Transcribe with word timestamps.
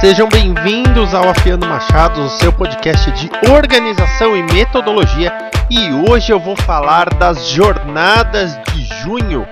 Sejam 0.00 0.28
bem-vindos 0.28 1.12
ao 1.12 1.28
Afiando 1.28 1.66
Machado, 1.66 2.20
o 2.20 2.30
seu 2.30 2.52
podcast 2.52 3.10
de 3.12 3.28
organização 3.50 4.36
e 4.36 4.42
metodologia. 4.44 5.32
E 5.68 5.92
hoje 6.08 6.32
eu 6.32 6.38
vou 6.38 6.54
falar 6.54 7.12
das 7.14 7.48
jornadas 7.48 8.56
de 8.72 8.84
junho 9.02 9.46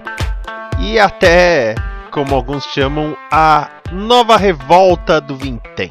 e 0.79 1.01
até, 1.01 1.75
como 2.13 2.33
alguns 2.33 2.65
chamam, 2.67 3.17
a 3.31 3.69
nova 3.91 4.37
revolta 4.37 5.21
do 5.21 5.35
Vintém. 5.35 5.91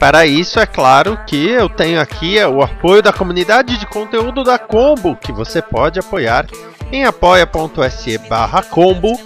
Para 0.00 0.26
isso, 0.26 0.58
é 0.58 0.66
claro 0.66 1.18
que 1.24 1.48
eu 1.48 1.68
tenho 1.68 2.00
aqui 2.00 2.42
o 2.44 2.62
apoio 2.62 3.00
da 3.00 3.12
comunidade 3.12 3.76
de 3.76 3.86
conteúdo 3.86 4.42
da 4.42 4.58
Combo, 4.58 5.16
que 5.16 5.30
você 5.30 5.62
pode 5.62 6.00
apoiar 6.00 6.46
em 6.90 7.04
apoia.se 7.04 8.20
combo 8.70 9.18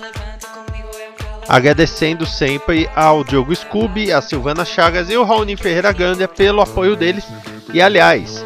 Agradecendo 1.49 2.25
sempre 2.25 2.89
ao 2.95 3.25
Diogo 3.25 3.55
Scooby, 3.55 4.13
a 4.13 4.23
Silvana 4.23 4.65
Chagas 4.65 5.11
e 5.11 5.17
o 5.17 5.25
Raoni 5.25 5.57
Ferreira 5.57 5.93
Gândia 5.93 6.29
pelo 6.29 6.61
apoio 6.61 6.97
deles. 6.97 7.27
E 7.73 7.81
aliás, 7.83 8.45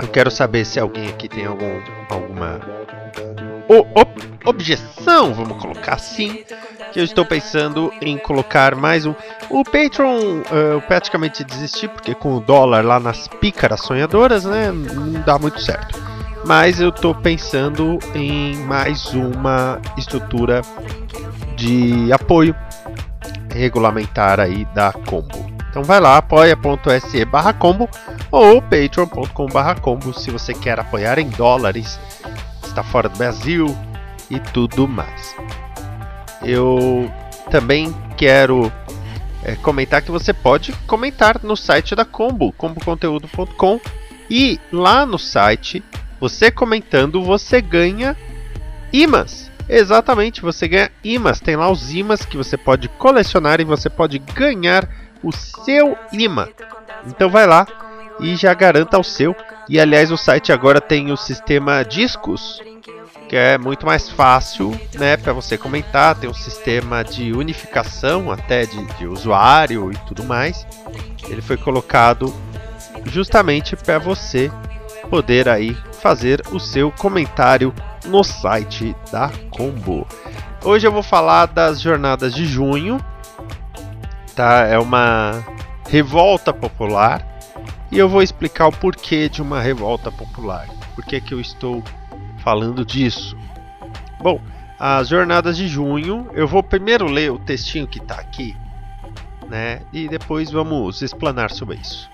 eu 0.00 0.08
quero 0.08 0.30
saber 0.30 0.64
se 0.64 0.78
alguém 0.78 1.08
aqui 1.08 1.28
tem 1.28 1.46
algum, 1.46 1.80
alguma 2.08 2.60
o, 3.70 3.86
ob, 3.94 4.10
objeção, 4.44 5.32
vamos 5.32 5.62
colocar 5.62 5.94
assim, 5.94 6.42
que 6.92 6.98
eu 6.98 7.04
estou 7.04 7.24
pensando 7.24 7.92
em 8.00 8.18
colocar 8.18 8.74
mais 8.74 9.06
um. 9.06 9.14
O 9.48 9.62
Patreon 9.62 10.40
uh, 10.40 10.54
eu 10.72 10.82
praticamente 10.82 11.44
desisti, 11.44 11.86
porque 11.86 12.12
com 12.12 12.34
o 12.34 12.40
dólar 12.40 12.84
lá 12.84 12.98
nas 12.98 13.28
pícaras 13.28 13.82
sonhadoras, 13.82 14.44
né, 14.44 14.72
não 14.72 15.20
dá 15.22 15.38
muito 15.38 15.60
certo. 15.60 16.02
Mas 16.44 16.80
eu 16.80 16.88
estou 16.88 17.14
pensando 17.14 18.00
em 18.12 18.56
mais 18.64 19.14
uma 19.14 19.80
estrutura 19.96 20.62
de 21.60 22.10
apoio 22.10 22.56
regulamentar 23.52 24.40
aí 24.40 24.64
da 24.74 24.92
Combo. 24.92 25.50
Então 25.68 25.84
vai 25.84 26.00
lá, 26.00 26.16
apoia.se 26.16 27.24
barra 27.26 27.52
combo 27.52 27.88
ou 28.30 28.60
patreon.com 28.60 29.46
barra 29.46 29.76
combo 29.76 30.12
se 30.12 30.30
você 30.30 30.52
quer 30.52 30.80
apoiar 30.80 31.18
em 31.20 31.28
dólares, 31.28 32.00
está 32.64 32.82
fora 32.82 33.08
do 33.08 33.16
Brasil 33.16 33.66
e 34.28 34.40
tudo 34.40 34.88
mais. 34.88 35.36
Eu 36.42 37.08
também 37.50 37.94
quero 38.16 38.72
é, 39.44 39.54
comentar 39.56 40.02
que 40.02 40.10
você 40.10 40.32
pode 40.32 40.72
comentar 40.88 41.40
no 41.42 41.56
site 41.56 41.94
da 41.94 42.04
Combo, 42.04 42.52
comboconteúdo.com 42.52 43.80
e 44.28 44.58
lá 44.72 45.06
no 45.06 45.18
site, 45.18 45.84
você 46.18 46.50
comentando, 46.50 47.22
você 47.22 47.60
ganha 47.60 48.16
imãs 48.92 49.49
Exatamente, 49.72 50.42
você 50.42 50.66
ganha 50.66 50.90
imãs. 51.04 51.38
Tem 51.38 51.54
lá 51.54 51.70
os 51.70 51.94
imãs 51.94 52.24
que 52.24 52.36
você 52.36 52.56
pode 52.56 52.88
colecionar 52.88 53.60
e 53.60 53.64
você 53.64 53.88
pode 53.88 54.18
ganhar 54.18 54.88
o 55.22 55.30
seu 55.30 55.96
imã. 56.12 56.48
Então 57.06 57.30
vai 57.30 57.46
lá 57.46 57.64
e 58.18 58.34
já 58.34 58.52
garanta 58.52 58.98
o 58.98 59.04
seu. 59.04 59.34
E 59.68 59.78
aliás, 59.78 60.10
o 60.10 60.16
site 60.16 60.52
agora 60.52 60.80
tem 60.80 61.12
o 61.12 61.16
sistema 61.16 61.84
discos, 61.84 62.60
que 63.28 63.36
é 63.36 63.56
muito 63.56 63.86
mais 63.86 64.10
fácil, 64.10 64.78
né, 64.94 65.16
para 65.16 65.32
você 65.32 65.56
comentar. 65.56 66.16
Tem 66.16 66.28
um 66.28 66.34
sistema 66.34 67.04
de 67.04 67.32
unificação 67.32 68.32
até 68.32 68.66
de, 68.66 68.84
de 68.96 69.06
usuário 69.06 69.92
e 69.92 69.96
tudo 69.98 70.24
mais. 70.24 70.66
Ele 71.28 71.40
foi 71.40 71.56
colocado 71.56 72.34
justamente 73.04 73.76
para 73.76 74.00
você 74.00 74.50
poder 75.08 75.48
aí 75.48 75.76
fazer 76.02 76.42
o 76.50 76.58
seu 76.58 76.90
comentário 76.90 77.72
no 78.04 78.24
site 78.24 78.94
da 79.10 79.30
Combo. 79.50 80.06
Hoje 80.64 80.86
eu 80.86 80.92
vou 80.92 81.02
falar 81.02 81.46
das 81.46 81.80
jornadas 81.80 82.34
de 82.34 82.44
junho, 82.44 82.98
tá? 84.34 84.66
É 84.66 84.78
uma 84.78 85.44
revolta 85.88 86.52
popular 86.52 87.26
e 87.90 87.98
eu 87.98 88.08
vou 88.08 88.22
explicar 88.22 88.68
o 88.68 88.72
porquê 88.72 89.28
de 89.28 89.42
uma 89.42 89.60
revolta 89.60 90.10
popular. 90.10 90.68
Por 90.94 91.04
que, 91.04 91.20
que 91.20 91.34
eu 91.34 91.40
estou 91.40 91.82
falando 92.38 92.84
disso? 92.84 93.36
Bom, 94.20 94.40
as 94.78 95.08
jornadas 95.08 95.56
de 95.56 95.66
junho, 95.66 96.28
eu 96.32 96.46
vou 96.46 96.62
primeiro 96.62 97.06
ler 97.06 97.30
o 97.32 97.38
textinho 97.38 97.86
que 97.86 97.98
está 97.98 98.14
aqui, 98.14 98.56
né? 99.48 99.82
E 99.92 100.08
depois 100.08 100.50
vamos 100.50 101.02
explanar 101.02 101.50
sobre 101.50 101.76
isso. 101.76 102.10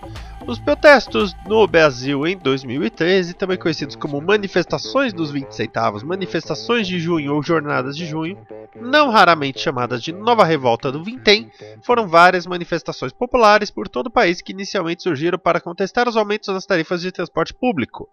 Os 0.46 0.60
protestos 0.60 1.34
no 1.44 1.66
Brasil 1.66 2.24
em 2.24 2.38
2013, 2.38 3.34
também 3.34 3.58
conhecidos 3.58 3.96
como 3.96 4.20
manifestações 4.20 5.12
dos 5.12 5.32
20 5.32 5.50
centavos, 5.50 6.04
manifestações 6.04 6.86
de 6.86 7.00
junho 7.00 7.34
ou 7.34 7.42
jornadas 7.42 7.96
de 7.96 8.06
junho, 8.06 8.38
não 8.80 9.10
raramente 9.10 9.58
chamadas 9.58 10.00
de 10.00 10.12
Nova 10.12 10.44
Revolta 10.44 10.92
do 10.92 11.02
Vintém, 11.02 11.50
foram 11.82 12.06
várias 12.06 12.46
manifestações 12.46 13.12
populares 13.12 13.72
por 13.72 13.88
todo 13.88 14.06
o 14.06 14.12
país 14.12 14.40
que 14.40 14.52
inicialmente 14.52 15.02
surgiram 15.02 15.38
para 15.38 15.60
contestar 15.60 16.08
os 16.08 16.16
aumentos 16.16 16.54
das 16.54 16.64
tarifas 16.64 17.00
de 17.00 17.10
transporte 17.10 17.52
público 17.52 18.08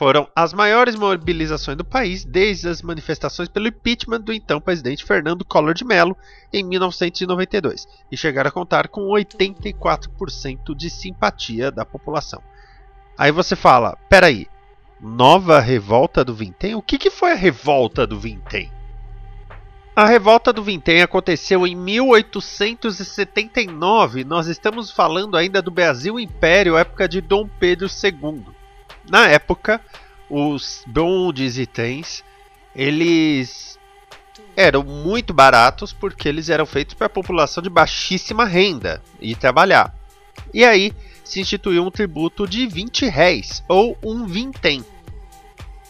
foram 0.00 0.26
as 0.34 0.52
maiores 0.54 0.94
mobilizações 0.94 1.76
do 1.76 1.84
país 1.84 2.24
desde 2.24 2.66
as 2.66 2.80
manifestações 2.80 3.50
pelo 3.50 3.68
impeachment 3.68 4.22
do 4.22 4.32
então 4.32 4.58
presidente 4.58 5.04
Fernando 5.04 5.44
Collor 5.44 5.74
de 5.74 5.84
Mello 5.84 6.16
em 6.50 6.64
1992 6.64 7.86
e 8.10 8.16
chegaram 8.16 8.48
a 8.48 8.50
contar 8.50 8.88
com 8.88 9.10
84% 9.10 10.74
de 10.74 10.88
simpatia 10.88 11.70
da 11.70 11.84
população. 11.84 12.40
Aí 13.18 13.30
você 13.30 13.54
fala, 13.54 13.94
peraí, 14.08 14.46
nova 14.98 15.60
revolta 15.60 16.24
do 16.24 16.34
Vintém? 16.34 16.74
O 16.74 16.80
que, 16.80 16.96
que 16.96 17.10
foi 17.10 17.32
a 17.32 17.36
revolta 17.36 18.06
do 18.06 18.18
Vintém? 18.18 18.72
A 19.94 20.06
revolta 20.06 20.50
do 20.50 20.62
Vintém 20.62 21.02
aconteceu 21.02 21.66
em 21.66 21.76
1879. 21.76 24.24
Nós 24.24 24.46
estamos 24.46 24.90
falando 24.90 25.36
ainda 25.36 25.60
do 25.60 25.70
Brasil 25.70 26.18
Império, 26.18 26.78
época 26.78 27.06
de 27.06 27.20
Dom 27.20 27.46
Pedro 27.46 27.86
II. 27.86 28.59
Na 29.10 29.26
época, 29.26 29.80
os 30.30 30.84
bondes 30.86 31.58
e 31.58 31.66
trens, 31.66 32.24
eles 32.74 33.76
eram 34.56 34.84
muito 34.84 35.34
baratos 35.34 35.92
porque 35.92 36.28
eles 36.28 36.48
eram 36.48 36.64
feitos 36.64 36.94
para 36.94 37.08
a 37.08 37.10
população 37.10 37.60
de 37.60 37.68
baixíssima 37.68 38.44
renda 38.44 39.02
e 39.20 39.34
trabalhar. 39.34 39.92
E 40.54 40.64
aí 40.64 40.92
se 41.24 41.40
instituiu 41.40 41.84
um 41.84 41.90
tributo 41.90 42.46
de 42.46 42.68
20 42.68 43.06
réis, 43.06 43.64
ou 43.68 43.98
um 44.00 44.26
vintém. 44.26 44.84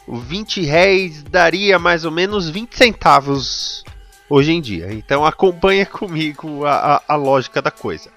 O 0.07 0.17
20 0.17 0.63
réis 0.63 1.23
daria 1.23 1.79
mais 1.79 2.07
ou 2.07 2.11
menos 2.11 2.49
20 2.49 2.75
centavos 2.75 3.85
hoje 4.31 4.53
em 4.53 4.63
dia. 4.63 4.95
Então 4.95 5.27
acompanha 5.27 5.85
comigo 5.85 6.65
a, 6.65 6.97
a, 6.97 7.03
a 7.09 7.17
lógica 7.17 7.61
da 7.61 7.71
coisa. 7.71 8.11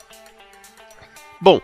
Bom, 1.41 1.59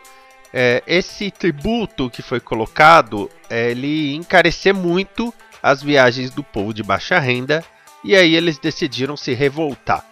é, 0.53 0.83
esse 0.87 1.29
tributo 1.31 2.09
que 2.09 2.21
foi 2.21 2.39
colocado, 2.39 3.29
é, 3.49 3.71
ele 3.71 4.15
encarecer 4.15 4.73
muito 4.73 5.33
as 5.61 5.83
viagens 5.83 6.31
do 6.31 6.43
povo 6.43 6.73
de 6.73 6.81
baixa 6.81 7.19
renda 7.19 7.63
e 8.03 8.15
aí 8.15 8.35
eles 8.35 8.57
decidiram 8.57 9.17
se 9.17 9.33
revoltar. 9.33 10.05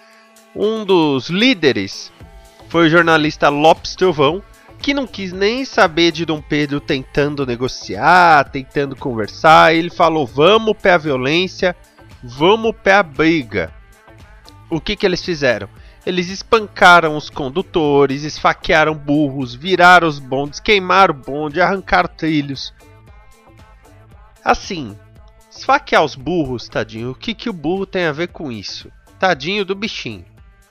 Um 0.56 0.84
dos 0.84 1.30
líderes 1.30 2.12
foi 2.70 2.88
o 2.88 2.90
jornalista 2.90 3.50
Lopes 3.50 3.96
Trovão, 3.96 4.44
que 4.82 4.94
não 4.94 5.08
quis 5.08 5.32
nem 5.32 5.66
saber 5.66 6.12
de 6.12 6.26
Dom 6.26 6.42
Pedro 6.42 6.80
tentando 6.80 7.46
negociar, 7.46 8.50
tentando 8.50 8.96
conversar. 8.96 9.74
Ele 9.74 9.90
falou: 9.90 10.26
vamos 10.26 10.76
para 10.78 10.96
a 10.96 11.00
violência, 11.00 11.76
vamos 12.24 12.76
para 12.84 13.00
a 13.00 13.04
briga. 13.04 13.74
O 14.70 14.82
que, 14.82 14.96
que 14.96 15.06
eles 15.06 15.24
fizeram? 15.24 15.70
Eles 16.08 16.30
espancaram 16.30 17.18
os 17.18 17.30
condutores, 17.30 18.24
esfaquearam 18.24 18.96
burros, 18.96 19.54
viraram 19.54 20.08
os 20.08 20.20
bondes, 20.20 20.58
queimaram 20.58 21.14
o 21.14 21.18
bonde, 21.18 21.60
arrancaram 21.60 22.08
trilhos. 22.08 22.74
Assim, 24.42 24.98
esfaquear 25.52 26.06
os 26.06 26.16
burros, 26.16 26.70
tadinho, 26.70 27.12
o 27.12 27.14
que, 27.14 27.34
que 27.34 27.50
o 27.50 27.54
burro 27.54 27.86
tem 27.86 28.06
a 28.06 28.14
ver 28.14 28.30
com 28.30 28.50
isso? 28.50 28.90
Tadinho 29.20 29.66
do 29.66 29.76
bichinho. 29.76 30.24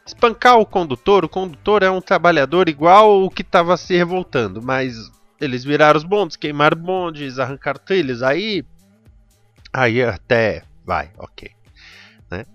Espancar 0.07 0.59
o 0.59 0.65
condutor, 0.65 1.23
o 1.23 1.29
condutor 1.29 1.83
é 1.83 1.91
um 1.91 2.01
trabalhador 2.01 2.67
igual 2.67 3.23
o 3.23 3.29
que 3.29 3.43
estava 3.43 3.77
se 3.77 3.95
revoltando, 3.95 4.63
mas 4.63 5.13
eles 5.39 5.65
viraram 5.65 5.99
os 5.99 6.05
bondes, 6.05 6.37
queimaram 6.37 6.81
bondes, 6.81 7.39
arrancaram 7.39 7.81
trilhos, 7.85 8.23
aí. 8.23 8.65
Aí 9.71 10.03
até 10.03 10.63
vai, 10.83 11.11
ok. 11.19 11.51
Né? 12.31 12.47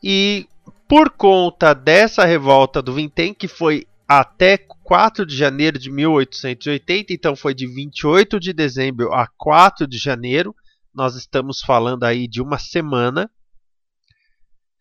E 0.00 0.46
por 0.88 1.10
conta 1.10 1.74
dessa 1.74 2.24
revolta 2.24 2.80
do 2.80 2.94
Vintém, 2.94 3.34
que 3.34 3.46
foi 3.46 3.86
até 4.08 4.56
4 4.56 5.26
de 5.26 5.36
janeiro 5.36 5.78
de 5.78 5.90
1880, 5.90 7.12
então 7.12 7.36
foi 7.36 7.52
de 7.52 7.66
28 7.66 8.40
de 8.40 8.54
dezembro 8.54 9.12
a 9.12 9.28
4 9.36 9.86
de 9.86 9.98
janeiro. 9.98 10.56
Nós 10.94 11.14
estamos 11.14 11.60
falando 11.60 12.04
aí 12.04 12.26
de 12.26 12.40
uma 12.40 12.58
semana. 12.58 13.30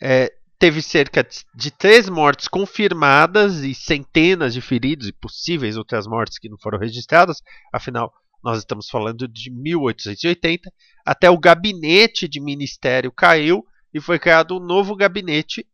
É, 0.01 0.31
teve 0.57 0.81
cerca 0.81 1.27
de 1.53 1.71
três 1.71 2.07
mortes 2.07 2.47
confirmadas 2.47 3.57
e 3.57 3.75
centenas 3.75 4.53
de 4.53 4.61
feridos 4.61 5.09
e 5.09 5.13
possíveis 5.13 5.75
outras 5.75 6.07
mortes 6.07 6.39
que 6.39 6.47
não 6.47 6.57
foram 6.57 6.79
registradas. 6.79 7.41
Afinal, 7.73 8.13
nós 8.41 8.59
estamos 8.59 8.89
falando 8.89 9.27
de 9.27 9.51
1880. 9.51 10.71
Até 11.05 11.29
o 11.29 11.37
gabinete 11.37 12.29
de 12.29 12.39
ministério 12.39 13.11
caiu 13.11 13.65
e 13.93 13.99
foi 13.99 14.17
criado 14.17 14.55
um 14.55 14.65
novo 14.65 14.95
gabinete 14.95 15.67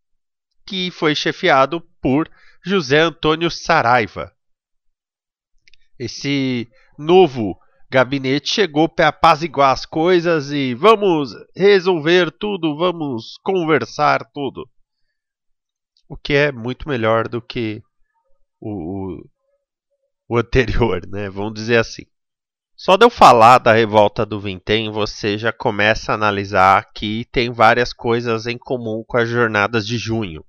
que 0.66 0.92
foi 0.92 1.16
chefiado 1.16 1.82
por 2.02 2.30
José 2.66 3.00
Antônio 3.00 3.50
Saraiva. 3.50 4.34
Esse 6.00 6.68
novo 6.98 7.58
gabinete 7.90 8.50
chegou 8.50 8.90
para 8.90 9.10
apaziguar 9.10 9.72
as 9.72 9.86
coisas 9.86 10.52
e 10.52 10.74
vamos 10.74 11.32
resolver 11.56 12.32
tudo, 12.32 12.76
vamos 12.76 13.38
conversar 13.44 14.26
tudo. 14.34 14.68
O 16.10 16.18
que 16.18 16.34
é 16.34 16.52
muito 16.52 16.90
melhor 16.90 17.28
do 17.28 17.42
que 17.42 17.82
o, 18.60 18.72
o, 18.72 19.30
o 20.30 20.38
anterior, 20.38 21.06
né? 21.08 21.30
Vamos 21.30 21.54
dizer 21.54 21.78
assim. 21.78 22.04
Só 22.76 22.98
de 22.98 23.06
eu 23.06 23.10
falar 23.10 23.60
da 23.60 23.72
revolta 23.72 24.26
do 24.26 24.40
Vintém, 24.40 24.92
você 24.92 25.38
já 25.38 25.54
começa 25.54 26.12
a 26.12 26.16
analisar 26.16 26.92
que 26.94 27.26
tem 27.32 27.52
várias 27.52 27.94
coisas 27.94 28.48
em 28.48 28.58
comum 28.58 29.04
com 29.08 29.18
as 29.18 29.30
jornadas 29.30 29.86
de 29.86 29.98
junho. 29.98 30.44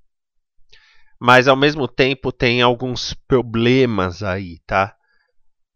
Mas 1.19 1.49
ao 1.49 1.57
mesmo 1.57 1.89
tempo 1.89 2.33
tem 2.33 2.61
alguns 2.61 3.15
problemas 3.15 4.23
aí, 4.23 4.59
tá? 4.67 4.95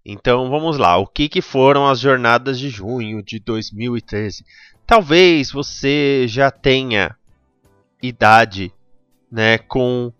Então 0.04 0.48
vamos 0.48 0.78
lá, 0.78 0.96
o 0.96 1.06
que, 1.06 1.28
que 1.28 1.42
foram 1.42 1.86
as 1.86 2.00
jornadas 2.00 2.58
de 2.58 2.70
junho 2.70 3.22
de 3.22 3.38
2013? 3.38 4.44
Talvez 4.86 5.52
você 5.52 6.24
já 6.26 6.50
tenha 6.50 7.14
idade, 8.02 8.72
né, 9.30 9.58
com 9.58 10.12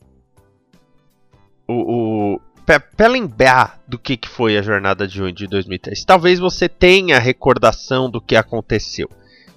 o, 1.67 2.35
o 2.35 2.41
para 2.67 3.09
lembrar 3.09 3.83
do 3.89 3.99
que, 3.99 4.15
que 4.15 4.29
foi 4.29 4.59
a 4.59 4.63
jornada 4.63 5.09
de 5.09 5.17
junho 5.17 5.33
de 5.33 5.47
2013. 5.47 6.05
Talvez 6.05 6.39
você 6.39 6.69
tenha 6.69 7.19
recordação 7.19 8.11
do 8.11 8.21
que 8.21 8.37
aconteceu. 8.37 9.09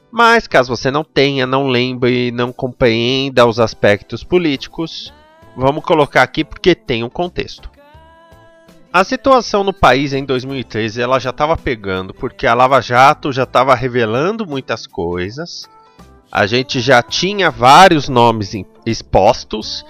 Mas 0.10 0.48
caso 0.48 0.74
você 0.74 0.90
não 0.90 1.04
tenha, 1.04 1.46
não 1.46 1.68
lembre, 1.68 2.32
não 2.32 2.54
compreenda 2.54 3.46
os 3.46 3.60
aspectos 3.60 4.24
políticos, 4.24 5.14
vamos 5.56 5.84
colocar 5.84 6.24
aqui 6.24 6.44
porque 6.44 6.76
tem 6.76 7.04
um 7.04 7.10
contexto. 7.10 7.70
A 8.94 9.04
situação 9.04 9.64
no 9.64 9.72
país 9.72 10.14
em 10.14 10.26
2013 10.26 11.02
ela 11.02 11.20
já 11.20 11.30
estava 11.30 11.56
pegando 11.56 12.14
porque 12.14 12.46
a 12.46 12.54
Lava 12.54 12.82
Jato 12.82 13.32
já 13.32 13.44
estava 13.44 13.74
revelando 13.74 14.46
muitas 14.46 14.86
coisas. 14.86 15.70
A 16.32 16.46
gente 16.46 16.80
já 16.80 17.02
tinha 17.02 17.50
vários 17.50 18.10
nomes 18.10 18.54
expostos 18.86 19.86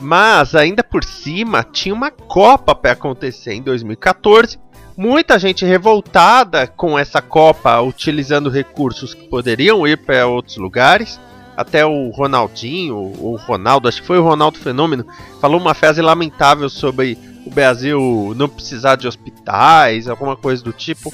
mas 0.00 0.54
ainda 0.54 0.84
por 0.84 1.04
cima 1.04 1.62
tinha 1.62 1.94
uma 1.94 2.10
Copa 2.10 2.74
para 2.74 2.92
acontecer 2.92 3.54
em 3.54 3.62
2014. 3.62 4.58
Muita 4.96 5.38
gente 5.38 5.64
revoltada 5.64 6.66
com 6.66 6.98
essa 6.98 7.20
Copa, 7.20 7.80
utilizando 7.80 8.50
recursos 8.50 9.14
que 9.14 9.28
poderiam 9.28 9.86
ir 9.86 9.98
para 9.98 10.26
outros 10.26 10.56
lugares. 10.56 11.20
Até 11.56 11.86
o 11.86 12.10
Ronaldinho, 12.10 12.96
o 12.96 13.36
Ronaldo, 13.36 13.88
acho 13.88 14.02
que 14.02 14.06
foi 14.06 14.18
o 14.18 14.22
Ronaldo 14.22 14.58
Fenômeno, 14.58 15.06
falou 15.40 15.58
uma 15.58 15.72
frase 15.72 16.02
lamentável 16.02 16.68
sobre 16.68 17.18
o 17.46 17.50
Brasil 17.50 18.34
não 18.36 18.48
precisar 18.48 18.96
de 18.96 19.06
hospitais, 19.06 20.08
alguma 20.08 20.36
coisa 20.36 20.62
do 20.62 20.72
tipo. 20.72 21.12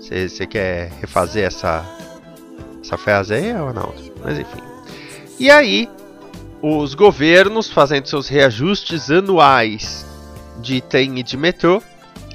Você 0.00 0.42
é, 0.42 0.46
quer 0.46 0.92
refazer 1.00 1.44
essa, 1.44 1.84
essa 2.82 2.96
frase 2.96 3.34
aí, 3.34 3.52
Ronaldo? 3.52 4.12
Mas 4.22 4.38
enfim. 4.38 4.60
E 5.38 5.50
aí, 5.50 5.88
os 6.62 6.94
governos 6.94 7.70
fazendo 7.70 8.06
seus 8.06 8.28
reajustes 8.28 9.10
anuais 9.10 10.06
de 10.60 10.80
trem 10.80 11.18
e 11.18 11.22
de 11.22 11.36
metrô, 11.36 11.82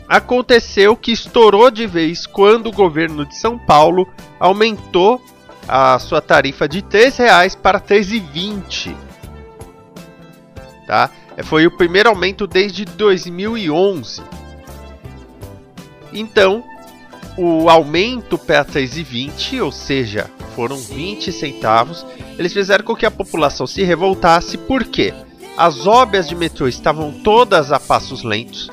aconteceu 0.07 0.95
que 0.95 1.11
estourou 1.11 1.69
de 1.69 1.85
vez 1.85 2.25
quando 2.25 2.67
o 2.67 2.71
governo 2.71 3.25
de 3.25 3.35
São 3.35 3.57
Paulo 3.57 4.07
aumentou 4.39 5.21
a 5.67 5.97
sua 5.99 6.21
tarifa 6.21 6.67
de 6.67 6.79
R$ 6.79 7.09
reais 7.17 7.55
para 7.55 7.77
R$ 7.77 8.01
3,20. 8.01 8.95
Tá? 10.85 11.09
Foi 11.43 11.65
o 11.65 11.71
primeiro 11.71 12.09
aumento 12.09 12.45
desde 12.45 12.85
2011. 12.85 14.21
Então, 16.11 16.63
o 17.37 17.69
aumento 17.69 18.37
para 18.37 18.63
3,20, 18.63 19.63
ou 19.63 19.71
seja, 19.71 20.29
foram 20.55 20.77
20 20.77 21.31
centavos, 21.31 22.05
eles 22.37 22.53
fizeram 22.53 22.85
com 22.85 22.95
que 22.95 23.05
a 23.05 23.11
população 23.11 23.65
se 23.65 23.83
revoltasse 23.83 24.57
porque 24.57 25.13
as 25.57 25.87
óbias 25.87 26.27
de 26.27 26.35
metrô 26.35 26.67
estavam 26.67 27.11
todas 27.11 27.71
a 27.71 27.79
passos 27.79 28.23
lentos, 28.23 28.69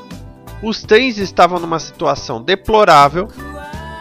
os 0.62 0.82
trens 0.82 1.18
estavam 1.18 1.58
numa 1.58 1.78
situação 1.78 2.42
deplorável, 2.42 3.28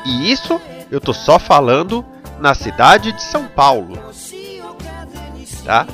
e 0.06 0.32
isso 0.32 0.60
eu 0.92 1.00
tô 1.00 1.14
só 1.14 1.40
falando 1.40 2.06
na 2.40 2.54
cidade 2.54 3.12
de 3.12 3.22
São 3.24 3.46
Paulo. 3.46 3.98
Tá? 5.64 5.86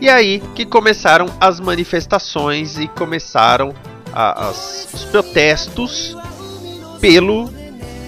E 0.00 0.08
aí 0.08 0.42
que 0.54 0.64
começaram 0.66 1.26
as 1.40 1.58
manifestações 1.58 2.78
e 2.78 2.86
começaram 2.86 3.74
a, 4.12 4.48
as, 4.48 4.88
os 4.92 5.04
protestos 5.04 6.16
pelo 7.00 7.50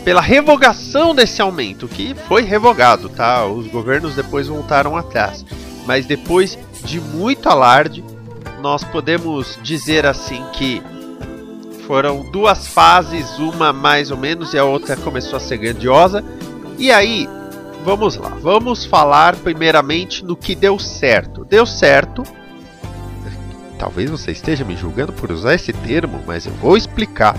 pela 0.05 0.23
revogação 0.23 1.15
desse 1.15 1.43
aumento, 1.43 1.87
que 1.87 2.15
foi 2.27 2.43
revogado, 2.43 3.11
tá? 3.11 3.45
Os 3.45 3.67
governos 3.67 4.15
depois 4.15 4.47
voltaram 4.47 4.97
atrás. 4.97 5.45
Mas 5.87 6.07
depois 6.07 6.59
de 6.83 6.99
muito 6.99 7.47
alarde, 7.47 8.03
nós 8.63 8.83
podemos 8.85 9.59
dizer 9.63 10.07
assim 10.07 10.43
que 10.55 10.83
foram 11.87 12.31
duas 12.31 12.67
fases, 12.67 13.39
uma 13.39 13.73
mais 13.73 14.11
ou 14.11 14.17
menos 14.17 14.55
e 14.55 14.59
a 14.59 14.65
outra 14.65 14.97
começou 14.97 15.37
a 15.37 15.41
ser 15.41 15.59
grandiosa. 15.59 16.25
E 16.79 16.91
aí, 16.91 17.29
vamos 17.85 18.17
lá, 18.17 18.31
vamos 18.41 18.85
falar 18.85 19.37
primeiramente 19.37 20.25
no 20.25 20.37
que 20.37 20.55
deu 20.55 20.79
certo. 20.79 21.45
Deu 21.45 21.67
certo. 21.67 22.23
Talvez 23.79 24.11
você 24.11 24.33
esteja 24.33 24.65
me 24.65 24.77
julgando 24.77 25.13
por 25.13 25.31
usar 25.31 25.55
esse 25.55 25.73
termo, 25.73 26.23
mas 26.27 26.47
eu 26.47 26.53
vou 26.55 26.77
explicar. 26.77 27.37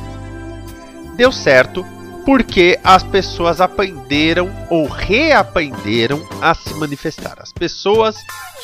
Deu 1.15 1.31
certo 1.31 1.86
porque 2.25 2.79
as 2.84 3.03
pessoas 3.03 3.60
aprenderam 3.60 4.51
ou 4.69 4.88
reaprenderam 4.88 6.25
a 6.41 6.53
se 6.53 6.74
manifestar. 6.75 7.38
As 7.39 7.51
pessoas 7.51 8.15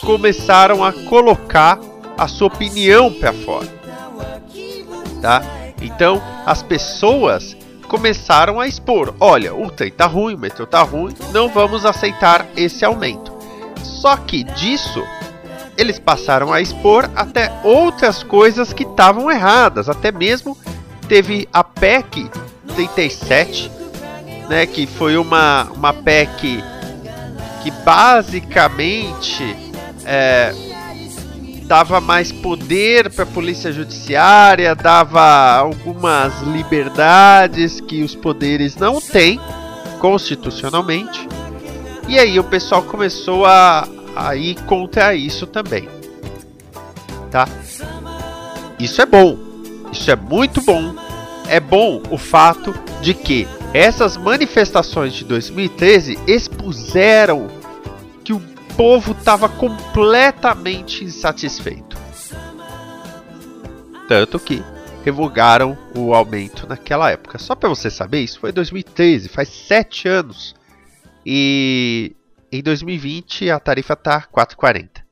começaram 0.01 0.83
a 0.83 0.93
colocar 0.93 1.79
a 2.17 2.27
sua 2.27 2.47
opinião 2.47 3.11
para 3.11 3.33
fora. 3.33 3.67
Tá? 5.21 5.41
Então, 5.81 6.21
as 6.45 6.61
pessoas 6.61 7.57
começaram 7.85 8.59
a 8.59 8.67
expor: 8.67 9.13
olha, 9.19 9.53
o 9.53 9.69
trem 9.69 9.91
tá 9.91 10.05
ruim, 10.05 10.35
o 10.35 10.37
metrô 10.37 10.65
tá 10.65 10.81
ruim, 10.81 11.13
não 11.31 11.49
vamos 11.49 11.85
aceitar 11.85 12.45
esse 12.55 12.83
aumento. 12.83 13.33
Só 13.83 14.17
que 14.17 14.43
disso 14.43 15.03
eles 15.77 15.99
passaram 15.99 16.53
a 16.53 16.61
expor 16.61 17.09
até 17.15 17.51
outras 17.63 18.23
coisas 18.23 18.71
que 18.71 18.83
estavam 18.83 19.29
erradas, 19.29 19.89
até 19.89 20.11
mesmo 20.11 20.57
teve 21.07 21.47
a 21.51 21.63
PEC 21.63 22.29
37, 22.75 23.71
né, 24.49 24.65
que 24.65 24.87
foi 24.87 25.17
uma, 25.17 25.63
uma 25.75 25.93
PEC 25.93 26.63
que 27.61 27.71
basicamente 27.83 29.55
é, 30.05 30.53
dava 31.65 31.99
mais 31.99 32.31
poder 32.31 33.09
para 33.11 33.23
a 33.23 33.27
polícia 33.27 33.71
judiciária, 33.71 34.75
dava 34.75 35.57
algumas 35.57 36.41
liberdades 36.41 37.81
que 37.81 38.03
os 38.03 38.15
poderes 38.15 38.75
não 38.75 39.01
têm 39.01 39.39
constitucionalmente. 39.99 41.27
E 42.07 42.19
aí 42.19 42.39
o 42.39 42.43
pessoal 42.43 42.83
começou 42.83 43.45
a, 43.45 43.87
a 44.15 44.35
ir 44.35 44.55
contra 44.65 45.15
isso 45.15 45.47
também. 45.47 45.89
Tá? 47.31 47.47
Isso 48.79 49.01
é 49.01 49.05
bom. 49.05 49.37
Isso 49.91 50.11
é 50.11 50.15
muito 50.15 50.61
bom 50.61 51.05
é 51.47 51.59
bom 51.59 52.01
o 52.09 52.17
fato 52.17 52.73
de 53.01 53.13
que 53.13 53.47
essas 53.73 54.17
manifestações 54.17 55.13
de 55.13 55.25
2013 55.25 56.17
expuseram 56.27 57.47
que 58.23 58.33
o 58.33 58.41
povo 58.75 59.13
estava 59.13 59.47
completamente 59.47 61.03
insatisfeito. 61.03 61.97
Tanto 64.07 64.39
que 64.39 64.61
revogaram 65.03 65.77
o 65.95 66.13
aumento 66.13 66.67
naquela 66.67 67.09
época. 67.09 67.37
Só 67.37 67.55
para 67.55 67.69
você 67.69 67.89
saber, 67.89 68.21
isso 68.21 68.39
foi 68.39 68.51
2013, 68.51 69.29
faz 69.29 69.49
sete 69.49 70.07
anos. 70.07 70.55
E 71.25 72.15
em 72.51 72.61
2020 72.61 73.49
a 73.49 73.59
tarifa 73.59 73.95
tá 73.95 74.21
4,40. 74.21 75.03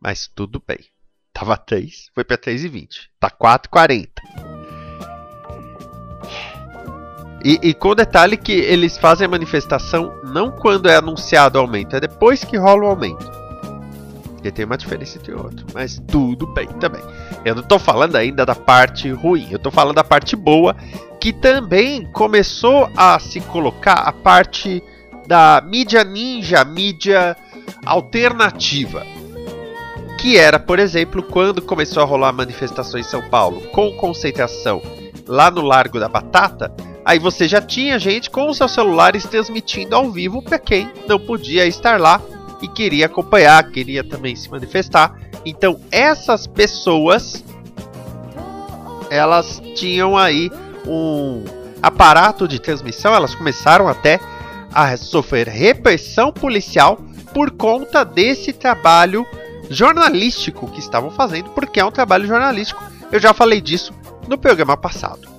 Mas 0.00 0.28
tudo 0.28 0.62
bem. 0.66 0.78
Tava 1.32 1.56
3, 1.56 2.10
foi 2.14 2.22
para 2.22 2.38
3,20. 2.38 3.08
Tá 3.18 3.30
4,40. 3.30 4.43
E, 7.44 7.58
e 7.62 7.74
com 7.74 7.94
detalhe 7.94 8.38
que 8.38 8.52
eles 8.52 8.96
fazem 8.96 9.26
a 9.26 9.28
manifestação 9.28 10.14
não 10.24 10.50
quando 10.50 10.88
é 10.88 10.96
anunciado 10.96 11.58
o 11.58 11.60
aumento, 11.60 11.94
é 11.94 12.00
depois 12.00 12.42
que 12.42 12.56
rola 12.56 12.84
o 12.84 12.86
aumento. 12.86 13.30
Porque 14.32 14.50
tem 14.50 14.64
uma 14.64 14.78
diferença 14.78 15.18
entre 15.18 15.34
outro. 15.34 15.66
Mas 15.74 16.02
tudo 16.08 16.46
bem 16.46 16.66
também. 16.80 17.02
Eu 17.44 17.54
não 17.54 17.62
estou 17.62 17.78
falando 17.78 18.16
ainda 18.16 18.46
da 18.46 18.54
parte 18.54 19.10
ruim, 19.10 19.46
eu 19.50 19.58
estou 19.58 19.70
falando 19.70 19.96
da 19.96 20.04
parte 20.04 20.34
boa, 20.34 20.74
que 21.20 21.34
também 21.34 22.10
começou 22.12 22.90
a 22.96 23.18
se 23.18 23.40
colocar 23.42 23.94
a 23.94 24.12
parte 24.12 24.82
da 25.26 25.62
mídia 25.66 26.02
ninja, 26.02 26.64
mídia 26.64 27.36
alternativa. 27.84 29.04
Que 30.18 30.38
era, 30.38 30.58
por 30.58 30.78
exemplo, 30.78 31.22
quando 31.22 31.60
começou 31.60 32.02
a 32.02 32.06
rolar 32.06 32.32
manifestações 32.32 33.06
em 33.06 33.10
São 33.10 33.22
Paulo 33.28 33.60
com 33.68 33.92
concentração 33.96 34.80
lá 35.26 35.50
no 35.50 35.60
Largo 35.60 36.00
da 36.00 36.08
Batata, 36.08 36.74
Aí 37.04 37.18
você 37.18 37.46
já 37.46 37.60
tinha 37.60 37.98
gente 37.98 38.30
com 38.30 38.48
os 38.48 38.56
seus 38.56 38.72
celulares 38.72 39.24
transmitindo 39.24 39.94
ao 39.94 40.10
vivo 40.10 40.40
para 40.40 40.58
quem 40.58 40.90
não 41.06 41.18
podia 41.18 41.66
estar 41.66 42.00
lá 42.00 42.20
e 42.62 42.68
queria 42.68 43.06
acompanhar, 43.06 43.70
queria 43.70 44.02
também 44.02 44.34
se 44.34 44.50
manifestar. 44.50 45.14
Então 45.44 45.78
essas 45.90 46.46
pessoas 46.46 47.44
elas 49.10 49.60
tinham 49.74 50.16
aí 50.16 50.50
um 50.86 51.44
aparato 51.82 52.48
de 52.48 52.58
transmissão, 52.58 53.14
elas 53.14 53.34
começaram 53.34 53.86
até 53.86 54.18
a 54.72 54.96
sofrer 54.96 55.46
repressão 55.46 56.32
policial 56.32 56.98
por 57.34 57.50
conta 57.50 58.02
desse 58.04 58.52
trabalho 58.52 59.26
jornalístico 59.68 60.70
que 60.70 60.80
estavam 60.80 61.10
fazendo, 61.10 61.50
porque 61.50 61.80
é 61.80 61.84
um 61.84 61.90
trabalho 61.90 62.26
jornalístico. 62.26 62.82
Eu 63.12 63.20
já 63.20 63.34
falei 63.34 63.60
disso 63.60 63.92
no 64.26 64.38
programa 64.38 64.76
passado. 64.76 65.33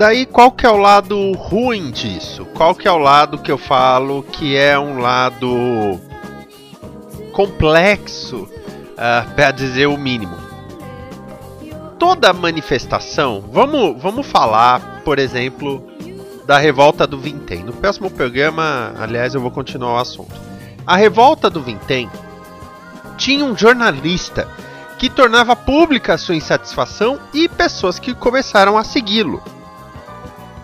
Daí 0.00 0.24
qual 0.24 0.50
que 0.50 0.64
é 0.64 0.70
o 0.70 0.78
lado 0.78 1.32
ruim 1.32 1.90
disso? 1.90 2.46
Qual 2.54 2.74
que 2.74 2.88
é 2.88 2.90
o 2.90 2.96
lado 2.96 3.36
que 3.36 3.52
eu 3.52 3.58
falo 3.58 4.22
que 4.22 4.56
é 4.56 4.78
um 4.78 4.98
lado 4.98 6.00
complexo, 7.32 8.48
uh, 8.94 9.34
para 9.34 9.50
dizer 9.50 9.88
o 9.88 9.98
mínimo? 9.98 10.34
Toda 11.98 12.32
manifestação, 12.32 13.44
vamos, 13.52 14.00
vamos 14.00 14.26
falar, 14.26 15.02
por 15.04 15.18
exemplo, 15.18 15.86
da 16.46 16.56
revolta 16.56 17.06
do 17.06 17.18
Vintém. 17.18 17.62
No 17.62 17.74
próximo 17.74 18.10
programa, 18.10 18.94
aliás, 18.98 19.34
eu 19.34 19.40
vou 19.42 19.50
continuar 19.50 19.96
o 19.96 19.98
assunto. 19.98 20.32
A 20.86 20.96
revolta 20.96 21.50
do 21.50 21.60
Vintém 21.60 22.10
tinha 23.18 23.44
um 23.44 23.54
jornalista 23.54 24.48
que 24.98 25.10
tornava 25.10 25.54
pública 25.54 26.14
a 26.14 26.18
sua 26.18 26.36
insatisfação 26.36 27.20
e 27.34 27.50
pessoas 27.50 27.98
que 27.98 28.14
começaram 28.14 28.78
a 28.78 28.82
segui-lo. 28.82 29.42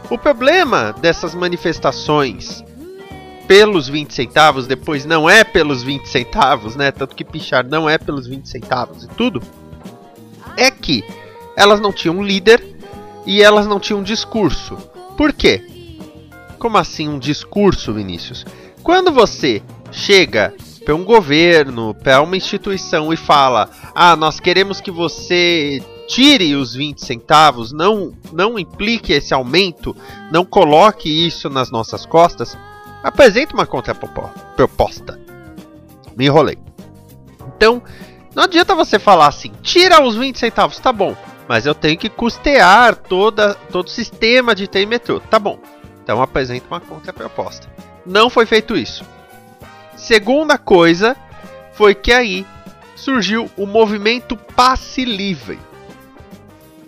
O 0.08 0.16
problema 0.16 0.92
dessas 0.92 1.34
manifestações 1.34 2.64
pelos 3.48 3.88
20 3.88 4.12
centavos, 4.12 4.66
depois 4.66 5.04
não 5.04 5.28
é 5.28 5.42
pelos 5.44 5.82
20 5.82 6.08
centavos, 6.08 6.76
né? 6.76 6.90
Tanto 6.90 7.14
que 7.14 7.24
pichar 7.24 7.64
não 7.66 7.88
é 7.88 7.98
pelos 7.98 8.26
20 8.26 8.48
centavos 8.48 9.04
e 9.04 9.08
tudo, 9.08 9.42
é 10.56 10.70
que 10.70 11.04
elas 11.56 11.80
não 11.80 11.92
tinham 11.92 12.22
líder 12.22 12.62
e 13.24 13.42
elas 13.42 13.66
não 13.66 13.80
tinham 13.80 14.02
discurso. 14.02 14.76
Por 15.16 15.32
quê? 15.32 15.64
Como 16.58 16.78
assim 16.78 17.08
um 17.08 17.18
discurso, 17.18 17.92
Vinícius? 17.92 18.44
Quando 18.82 19.12
você 19.12 19.62
chega 19.90 20.54
para 20.84 20.94
um 20.94 21.04
governo, 21.04 21.94
para 21.94 22.22
uma 22.22 22.36
instituição 22.36 23.12
e 23.12 23.16
fala: 23.16 23.68
"Ah, 23.94 24.14
nós 24.14 24.38
queremos 24.38 24.80
que 24.80 24.90
você 24.90 25.82
tire 26.06 26.54
os 26.54 26.74
20 26.74 27.04
centavos, 27.04 27.72
não, 27.72 28.12
não 28.32 28.58
implique 28.58 29.12
esse 29.12 29.34
aumento, 29.34 29.96
não 30.30 30.44
coloque 30.44 31.08
isso 31.08 31.50
nas 31.50 31.70
nossas 31.70 32.06
costas, 32.06 32.56
apresente 33.02 33.54
uma 33.54 33.66
contraproposta. 33.66 35.20
Me 36.16 36.26
enrolei. 36.26 36.58
Então, 37.56 37.82
não 38.34 38.44
adianta 38.44 38.74
você 38.74 38.98
falar 38.98 39.28
assim, 39.28 39.52
tira 39.62 40.02
os 40.02 40.14
20 40.14 40.38
centavos, 40.38 40.78
tá 40.78 40.92
bom, 40.92 41.16
mas 41.48 41.66
eu 41.66 41.74
tenho 41.74 41.98
que 41.98 42.08
custear 42.08 42.96
toda, 42.96 43.54
todo 43.70 43.86
o 43.86 43.90
sistema 43.90 44.54
de 44.54 44.66
TI 44.66 44.86
metrô, 44.86 45.20
tá 45.20 45.38
bom. 45.38 45.58
Então 46.02 46.22
apresente 46.22 46.66
uma 46.70 46.80
contraproposta. 46.80 47.68
Não 48.04 48.30
foi 48.30 48.46
feito 48.46 48.76
isso. 48.76 49.04
Segunda 49.96 50.56
coisa 50.56 51.16
foi 51.72 51.94
que 51.94 52.12
aí 52.12 52.46
surgiu 52.94 53.50
o 53.56 53.66
movimento 53.66 54.36
passe 54.36 55.04
livre. 55.04 55.58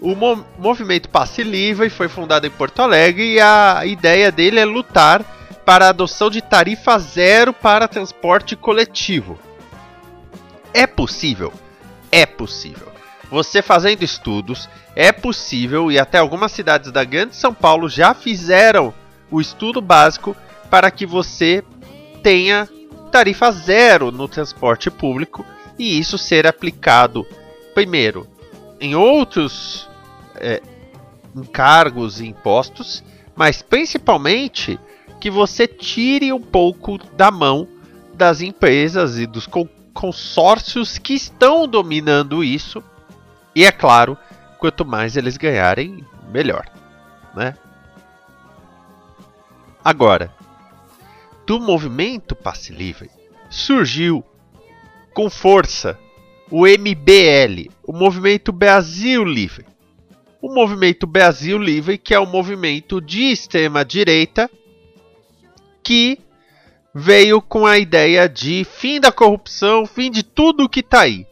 O 0.00 0.14
mo 0.14 0.44
movimento 0.58 1.08
Passe 1.08 1.42
Livre 1.42 1.90
foi 1.90 2.08
fundado 2.08 2.46
em 2.46 2.50
Porto 2.50 2.80
Alegre 2.80 3.34
e 3.34 3.40
a 3.40 3.84
ideia 3.84 4.30
dele 4.30 4.60
é 4.60 4.64
lutar 4.64 5.24
para 5.64 5.86
a 5.86 5.88
adoção 5.90 6.30
de 6.30 6.40
tarifa 6.40 6.98
zero 6.98 7.52
para 7.52 7.88
transporte 7.88 8.54
coletivo. 8.54 9.38
É 10.72 10.86
possível? 10.86 11.52
É 12.12 12.24
possível. 12.24 12.88
Você 13.30 13.60
fazendo 13.60 14.02
estudos, 14.02 14.68
é 14.94 15.12
possível 15.12 15.90
e 15.90 15.98
até 15.98 16.18
algumas 16.18 16.52
cidades 16.52 16.90
da 16.92 17.04
Grande 17.04 17.36
São 17.36 17.52
Paulo 17.52 17.88
já 17.88 18.14
fizeram 18.14 18.94
o 19.30 19.40
estudo 19.40 19.80
básico 19.80 20.34
para 20.70 20.90
que 20.90 21.04
você 21.04 21.62
tenha 22.22 22.68
tarifa 23.10 23.50
zero 23.50 24.12
no 24.12 24.28
transporte 24.28 24.90
público 24.90 25.44
e 25.78 25.98
isso 25.98 26.16
ser 26.16 26.46
aplicado 26.46 27.26
primeiro 27.74 28.26
em 28.80 28.94
outros 28.94 29.87
é, 30.40 30.62
encargos 31.34 32.20
e 32.20 32.26
impostos, 32.26 33.02
mas 33.36 33.62
principalmente 33.62 34.78
que 35.20 35.30
você 35.30 35.66
tire 35.66 36.32
um 36.32 36.40
pouco 36.40 36.98
da 37.14 37.30
mão 37.30 37.68
das 38.14 38.40
empresas 38.40 39.18
e 39.18 39.26
dos 39.26 39.48
consórcios 39.92 40.98
que 40.98 41.14
estão 41.14 41.66
dominando 41.66 42.42
isso. 42.42 42.82
E 43.54 43.64
é 43.64 43.72
claro, 43.72 44.16
quanto 44.58 44.84
mais 44.84 45.16
eles 45.16 45.36
ganharem, 45.36 46.04
melhor, 46.32 46.68
né? 47.34 47.56
Agora, 49.84 50.32
do 51.46 51.58
movimento 51.58 52.34
passe 52.34 52.72
livre 52.72 53.10
surgiu 53.48 54.22
com 55.14 55.30
força 55.30 55.98
o 56.50 56.66
MBL, 56.66 57.70
o 57.82 57.92
Movimento 57.92 58.52
Brasil 58.52 59.24
Livre 59.24 59.64
o 60.40 60.52
movimento 60.52 61.06
Brasil 61.06 61.58
Livre, 61.58 61.98
que 61.98 62.14
é 62.14 62.20
um 62.20 62.26
movimento 62.26 63.00
de 63.00 63.32
extrema 63.32 63.84
direita 63.84 64.50
que 65.82 66.18
veio 66.94 67.40
com 67.40 67.66
a 67.66 67.78
ideia 67.78 68.28
de 68.28 68.64
fim 68.64 69.00
da 69.00 69.12
corrupção, 69.12 69.86
fim 69.86 70.10
de 70.10 70.22
tudo 70.22 70.68
que 70.68 70.82
tá 70.82 71.02
aí. 71.02 71.26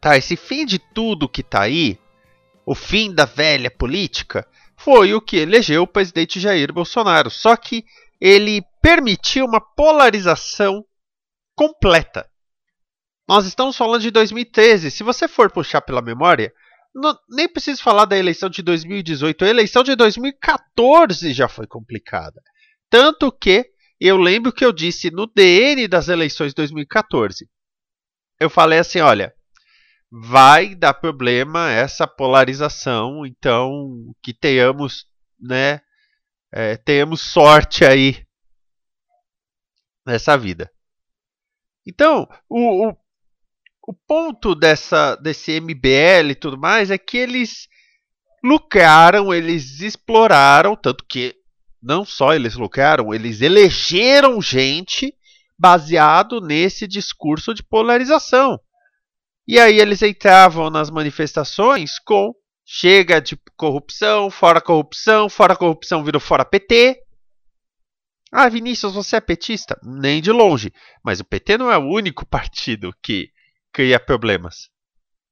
Tá, 0.00 0.16
esse 0.16 0.36
fim 0.36 0.66
de 0.66 0.78
tudo 0.78 1.28
que 1.28 1.42
tá 1.42 1.62
aí, 1.62 1.98
o 2.66 2.74
fim 2.74 3.12
da 3.14 3.24
velha 3.24 3.70
política, 3.70 4.46
foi 4.76 5.14
o 5.14 5.20
que 5.20 5.36
elegeu 5.36 5.82
o 5.82 5.86
presidente 5.86 6.40
Jair 6.40 6.72
Bolsonaro. 6.72 7.30
Só 7.30 7.56
que 7.56 7.84
ele 8.20 8.62
permitiu 8.82 9.46
uma 9.46 9.60
polarização 9.60 10.84
completa. 11.56 12.28
Nós 13.26 13.46
estamos 13.46 13.76
falando 13.76 14.02
de 14.02 14.10
2013. 14.10 14.90
Se 14.90 15.02
você 15.02 15.26
for 15.26 15.50
puxar 15.50 15.80
pela 15.80 16.02
memória, 16.02 16.52
não, 16.94 17.18
nem 17.28 17.48
preciso 17.48 17.82
falar 17.82 18.04
da 18.04 18.16
eleição 18.16 18.48
de 18.48 18.62
2018. 18.62 19.44
A 19.44 19.48
eleição 19.48 19.82
de 19.82 19.96
2014 19.96 21.32
já 21.32 21.48
foi 21.48 21.66
complicada. 21.66 22.40
Tanto 22.88 23.32
que 23.32 23.68
eu 24.00 24.16
lembro 24.16 24.52
que 24.52 24.64
eu 24.64 24.72
disse 24.72 25.10
no 25.10 25.26
DN 25.26 25.88
das 25.88 26.08
eleições 26.08 26.50
de 26.50 26.56
2014. 26.56 27.48
Eu 28.38 28.48
falei 28.48 28.78
assim: 28.78 29.00
olha, 29.00 29.34
vai 30.10 30.74
dar 30.74 30.94
problema 30.94 31.70
essa 31.70 32.06
polarização, 32.06 33.26
então 33.26 34.14
que 34.22 34.32
tenhamos, 34.32 35.06
né, 35.40 35.80
é, 36.52 36.76
tenhamos 36.76 37.20
sorte 37.20 37.84
aí 37.84 38.24
nessa 40.06 40.36
vida. 40.36 40.70
Então, 41.86 42.28
o, 42.48 42.88
o, 42.88 42.96
o 43.86 43.92
ponto 43.92 44.54
dessa, 44.54 45.14
desse 45.16 45.60
MBL 45.60 46.30
e 46.30 46.34
tudo 46.34 46.58
mais 46.58 46.90
é 46.90 46.98
que 46.98 47.18
eles 47.18 47.68
lucraram, 48.42 49.32
eles 49.32 49.80
exploraram, 49.80 50.74
tanto 50.74 51.04
que 51.08 51.34
não 51.82 52.04
só 52.04 52.34
eles 52.34 52.54
lucraram, 52.54 53.12
eles 53.12 53.42
elegeram 53.42 54.40
gente 54.40 55.14
baseado 55.58 56.40
nesse 56.40 56.86
discurso 56.86 57.54
de 57.54 57.62
polarização. 57.62 58.58
E 59.46 59.58
aí 59.58 59.78
eles 59.78 60.02
entravam 60.02 60.70
nas 60.70 60.90
manifestações 60.90 61.98
com 61.98 62.34
chega 62.64 63.20
de 63.20 63.38
corrupção, 63.56 64.30
fora 64.30 64.60
corrupção, 64.60 65.28
fora 65.28 65.54
corrupção 65.54 66.02
virou 66.02 66.20
fora 66.20 66.44
PT. 66.44 67.02
Ah, 68.32 68.48
Vinícius, 68.48 68.94
você 68.94 69.16
é 69.16 69.20
petista? 69.20 69.78
Nem 69.82 70.22
de 70.22 70.32
longe. 70.32 70.72
Mas 71.04 71.20
o 71.20 71.24
PT 71.24 71.58
não 71.58 71.70
é 71.70 71.76
o 71.76 71.86
único 71.86 72.26
partido 72.26 72.92
que 73.02 73.30
cria 73.74 73.98
problemas. 73.98 74.70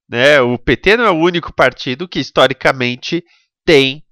Né? 0.08 0.40
O 0.40 0.58
PT 0.58 0.96
não 0.96 1.04
é 1.04 1.10
o 1.10 1.20
único 1.20 1.54
partido 1.54 2.08
que 2.08 2.18
historicamente 2.18 3.24
tem 3.64 4.04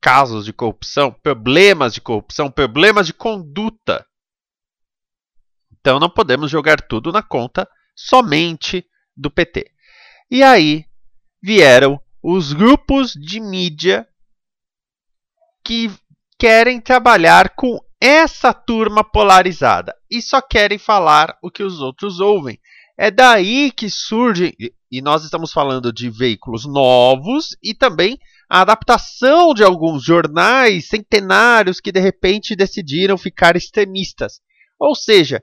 casos 0.00 0.46
de 0.46 0.52
corrupção, 0.52 1.12
problemas 1.12 1.92
de 1.92 2.00
corrupção, 2.00 2.50
problemas 2.50 3.06
de 3.06 3.12
conduta. 3.12 4.04
Então 5.70 6.00
não 6.00 6.08
podemos 6.08 6.50
jogar 6.50 6.80
tudo 6.80 7.12
na 7.12 7.22
conta 7.22 7.68
somente 7.94 8.84
do 9.14 9.30
PT. 9.30 9.70
E 10.30 10.42
aí 10.42 10.86
vieram 11.42 12.00
os 12.22 12.54
grupos 12.54 13.12
de 13.12 13.40
mídia 13.40 14.08
que 15.62 15.90
querem 16.38 16.80
trabalhar 16.80 17.50
com 17.50 17.78
essa 18.00 18.54
turma 18.54 19.04
polarizada 19.04 19.94
e 20.10 20.22
só 20.22 20.40
querem 20.40 20.78
falar 20.78 21.36
o 21.42 21.50
que 21.50 21.62
os 21.62 21.80
outros 21.80 22.18
ouvem. 22.18 22.58
É 22.98 23.10
daí 23.10 23.70
que 23.70 23.90
surgem, 23.90 24.54
e 24.90 25.02
nós 25.02 25.24
estamos 25.24 25.52
falando 25.52 25.92
de 25.92 26.08
veículos 26.10 26.66
novos 26.66 27.56
e 27.62 27.74
também 27.74 28.18
a 28.48 28.62
adaptação 28.62 29.54
de 29.54 29.62
alguns 29.62 30.02
jornais 30.02 30.88
centenários 30.88 31.80
que 31.80 31.92
de 31.92 32.00
repente 32.00 32.56
decidiram 32.56 33.16
ficar 33.16 33.56
extremistas. 33.56 34.40
Ou 34.78 34.94
seja, 34.94 35.42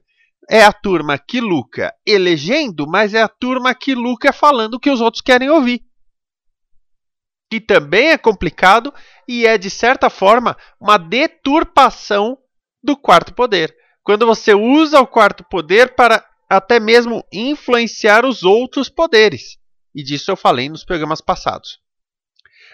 é 0.50 0.64
a 0.64 0.74
turma 0.74 1.18
que 1.18 1.40
lucra 1.40 1.94
elegendo, 2.06 2.88
mas 2.88 3.14
é 3.14 3.22
a 3.22 3.28
turma 3.28 3.74
que 3.74 3.94
lucra 3.94 4.34
falando 4.34 4.76
o 4.76 4.80
que 4.80 4.90
os 4.90 5.00
outros 5.00 5.22
querem 5.22 5.50
ouvir. 5.50 5.82
Que 7.50 7.62
também 7.62 8.10
é 8.10 8.18
complicado 8.18 8.94
e 9.28 9.46
é, 9.46 9.58
de 9.58 9.70
certa 9.70 10.10
forma, 10.10 10.58
uma 10.80 10.98
deturpação 10.98 12.38
do 12.84 12.96
quarto 12.96 13.34
poder. 13.34 13.76
Quando 14.04 14.26
você 14.26 14.54
usa 14.54 15.00
o 15.00 15.08
quarto 15.08 15.44
poder 15.44 15.96
para 15.96 16.26
até 16.50 16.80
mesmo 16.80 17.26
influenciar 17.32 18.26
os 18.26 18.44
outros 18.44 18.90
poderes. 18.90 19.58
E 19.94 20.04
disso 20.04 20.32
eu 20.32 20.36
falei 20.36 20.70
nos 20.70 20.86
programas 20.86 21.22
passados. 21.22 21.80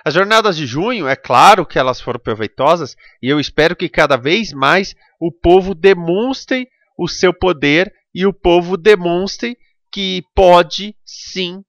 As 0.06 0.14
jornadas 0.14 0.58
de 0.58 0.66
junho, 0.66 1.08
é 1.08 1.16
claro 1.16 1.66
que 1.66 1.80
elas 1.80 2.02
foram 2.02 2.20
proveitosas 2.20 2.96
e 3.22 3.30
eu 3.30 3.40
espero 3.40 3.76
que 3.76 3.88
cada 3.88 4.18
vez 4.18 4.52
mais 4.52 4.94
o 5.20 5.32
povo 5.32 5.74
demonstre 5.74 6.68
o 6.98 7.08
seu 7.08 7.34
poder 7.34 7.92
e 8.14 8.26
o 8.26 8.34
povo 8.34 8.76
demonstre 8.76 9.58
que 9.92 10.24
pode 10.36 10.96
sim 11.06 11.64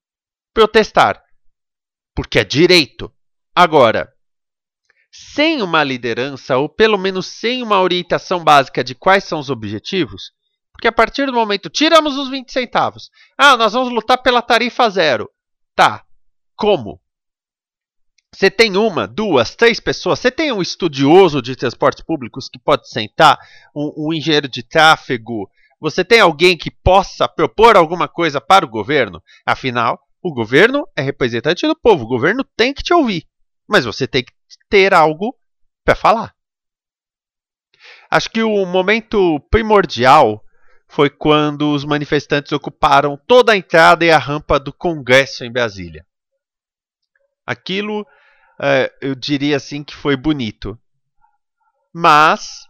protestar, 0.53 1.21
porque 2.13 2.39
é 2.39 2.43
direito. 2.43 3.11
Agora, 3.55 4.11
sem 5.33 5.61
uma 5.61 5.83
liderança, 5.83 6.57
ou 6.57 6.67
pelo 6.67 6.97
menos 6.97 7.27
sem 7.27 7.63
uma 7.63 7.81
orientação 7.81 8.43
básica 8.43 8.83
de 8.83 8.95
quais 8.95 9.23
são 9.23 9.39
os 9.39 9.49
objetivos, 9.49 10.31
porque 10.75 10.87
a 10.89 10.91
partir 10.91 11.25
do 11.25 11.33
momento, 11.33 11.69
tiramos 11.69 12.17
os 12.17 12.29
20 12.29 12.51
centavos. 12.51 13.09
Ah, 13.37 13.55
nós 13.55 13.71
vamos 13.71 13.93
lutar 13.93 14.17
pela 14.21 14.41
tarifa 14.41 14.89
zero. 14.89 15.29
Tá. 15.73 16.03
Como? 16.55 17.01
Você 18.33 18.51
tem 18.51 18.75
uma, 18.75 19.07
duas, 19.07 19.55
três 19.55 19.79
pessoas. 19.79 20.19
Você 20.19 20.29
tem 20.29 20.51
um 20.51 20.61
estudioso 20.61 21.41
de 21.41 21.55
transportes 21.55 22.03
públicos 22.03 22.49
que 22.49 22.59
pode 22.59 22.89
sentar, 22.89 23.39
um, 23.73 24.09
um 24.09 24.13
engenheiro 24.13 24.49
de 24.49 24.61
tráfego. 24.61 25.49
Você 25.79 26.03
tem 26.03 26.19
alguém 26.19 26.57
que 26.57 26.69
possa 26.69 27.25
propor 27.25 27.77
alguma 27.77 28.09
coisa 28.09 28.41
para 28.41 28.65
o 28.65 28.69
governo? 28.69 29.23
Afinal, 29.45 29.97
o 30.21 30.33
governo 30.33 30.85
é 30.93 31.01
representante 31.01 31.65
do 31.65 31.79
povo. 31.79 32.03
O 32.03 32.09
governo 32.09 32.43
tem 32.57 32.73
que 32.73 32.83
te 32.83 32.93
ouvir. 32.93 33.25
Mas 33.65 33.85
você 33.85 34.05
tem 34.05 34.25
que 34.25 34.33
ter 34.69 34.93
algo 34.93 35.35
para 35.83 35.95
falar. 35.95 36.35
Acho 38.09 38.29
que 38.29 38.43
o 38.43 38.65
momento 38.65 39.39
primordial 39.51 40.43
foi 40.87 41.09
quando 41.09 41.73
os 41.73 41.83
manifestantes 41.83 42.51
ocuparam 42.51 43.19
toda 43.27 43.51
a 43.51 43.57
entrada 43.57 44.05
e 44.05 44.11
a 44.11 44.17
rampa 44.17 44.59
do 44.59 44.71
Congresso 44.71 45.43
em 45.43 45.51
Brasília. 45.51 46.05
Aquilo, 47.45 48.05
é, 48.61 48.91
eu 49.01 49.15
diria 49.15 49.57
assim, 49.57 49.83
que 49.83 49.95
foi 49.95 50.15
bonito. 50.15 50.77
Mas, 51.93 52.65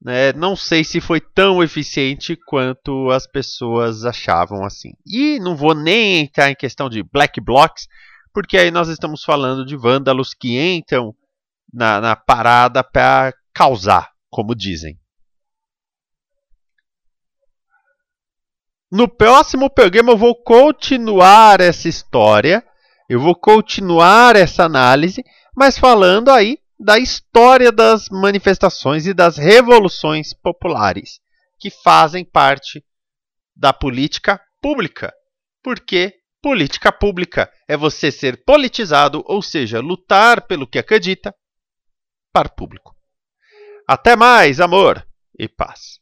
né, 0.00 0.32
não 0.32 0.54
sei 0.54 0.84
se 0.84 1.00
foi 1.00 1.20
tão 1.20 1.62
eficiente 1.62 2.36
quanto 2.46 3.10
as 3.10 3.26
pessoas 3.26 4.04
achavam 4.04 4.64
assim. 4.64 4.92
E 5.06 5.38
não 5.40 5.56
vou 5.56 5.74
nem 5.74 6.20
entrar 6.20 6.50
em 6.50 6.54
questão 6.54 6.88
de 6.88 7.02
black 7.02 7.40
blocs, 7.40 7.88
porque 8.32 8.56
aí 8.58 8.70
nós 8.70 8.88
estamos 8.88 9.22
falando 9.22 9.64
de 9.64 9.76
vândalos 9.76 10.34
que 10.34 10.58
entram 10.58 11.14
na, 11.72 12.00
na 12.00 12.16
parada 12.16 12.82
para 12.82 13.32
causar, 13.52 14.10
como 14.30 14.54
dizem. 14.54 14.98
No 18.90 19.06
próximo 19.06 19.68
programa 19.68 20.12
eu 20.12 20.16
vou 20.16 20.34
continuar 20.34 21.60
essa 21.60 21.88
história, 21.88 22.64
eu 23.08 23.20
vou 23.20 23.34
continuar 23.34 24.34
essa 24.34 24.64
análise, 24.64 25.22
mas 25.54 25.78
falando 25.78 26.30
aí 26.30 26.58
da 26.78 26.98
história 26.98 27.70
das 27.70 28.08
manifestações 28.08 29.06
e 29.06 29.12
das 29.12 29.36
revoluções 29.36 30.32
populares, 30.32 31.20
que 31.58 31.70
fazem 31.70 32.24
parte 32.24 32.82
da 33.54 33.72
política 33.72 34.40
pública. 34.62 35.12
Porque 35.62 36.14
política 36.42 36.92
pública 36.92 37.50
é 37.66 37.76
você 37.76 38.10
ser 38.10 38.44
politizado, 38.44 39.22
ou 39.26 39.42
seja, 39.42 39.80
lutar 39.80 40.46
pelo 40.46 40.66
que 40.66 40.78
acredita 40.78 41.34
para 42.32 42.48
o 42.48 42.54
público. 42.54 42.94
Até 43.86 44.14
mais, 44.16 44.60
amor 44.60 45.06
e 45.38 45.48
paz. 45.48 45.98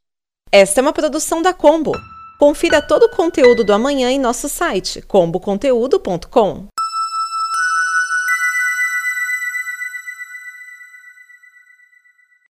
Esta 0.50 0.80
é 0.80 0.82
uma 0.82 0.92
produção 0.92 1.42
da 1.42 1.52
Combo. 1.52 1.92
Confira 2.38 2.82
todo 2.82 3.04
o 3.04 3.10
conteúdo 3.10 3.64
do 3.64 3.72
amanhã 3.72 4.10
em 4.10 4.18
nosso 4.18 4.48
site 4.48 5.00
comboconteúdo.com. 5.02 6.68